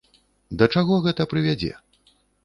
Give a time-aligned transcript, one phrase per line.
[0.61, 1.69] Да чаго гэта прывядзе?